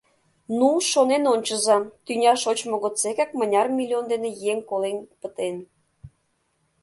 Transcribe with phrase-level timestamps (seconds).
[0.57, 5.55] Ну, шонен ончыза, тӱня шочмо годсекак мыняр миллион дене еҥ колен пытен?